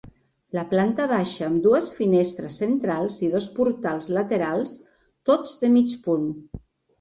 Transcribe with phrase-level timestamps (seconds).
[0.57, 4.75] La planta baixa amb dues finestres centrals i dos portals laterals,
[5.33, 6.27] tots de mig punt.